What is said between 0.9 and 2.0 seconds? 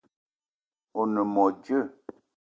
O ne mo djeue?